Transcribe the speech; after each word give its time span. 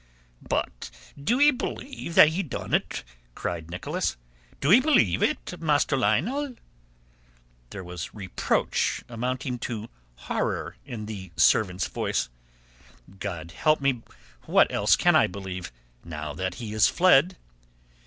"But 0.41 0.89
do 1.15 1.39
ee 1.39 1.51
believe 1.51 2.15
that 2.15 2.29
he 2.29 2.41
done 2.41 2.73
it?" 2.73 3.03
cried 3.35 3.69
Nicholas. 3.69 4.17
"Do 4.59 4.71
ee 4.71 4.79
believe 4.79 5.21
it, 5.21 5.61
Master 5.61 5.95
Lionel?" 5.95 6.55
There 7.69 7.83
was 7.83 8.11
reproach 8.11 9.03
amounting 9.07 9.59
to 9.59 9.89
horror 10.15 10.75
in 10.87 11.05
the 11.05 11.31
servant's 11.35 11.87
voice. 11.87 12.29
"God 13.19 13.51
help 13.51 13.79
me, 13.79 14.01
what 14.47 14.71
else 14.71 14.95
can 14.95 15.15
I 15.15 15.27
believe 15.27 15.71
now 16.03 16.33
that 16.33 16.55
he 16.55 16.73
is 16.73 16.87
fled." 16.87 17.37